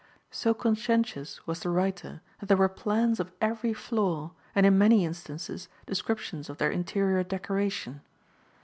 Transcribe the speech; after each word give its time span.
So 0.31 0.55
conscientious 0.55 1.45
was 1.45 1.59
the 1.59 1.69
writer 1.69 2.23
that 2.39 2.47
there 2.47 2.57
were 2.57 2.67
plans 2.67 3.19
of 3.19 3.31
every 3.39 3.71
floor 3.71 4.31
and 4.55 4.65
in 4.65 4.75
many 4.75 5.05
instances 5.05 5.67
descriptions 5.85 6.49
of 6.49 6.57
their 6.57 6.71
interior 6.71 7.23
decoration. 7.23 8.01